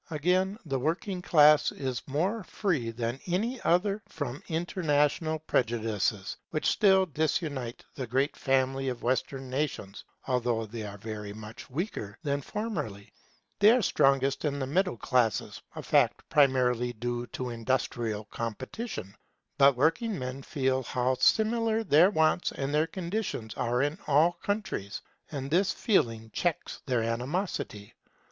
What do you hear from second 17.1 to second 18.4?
to industrial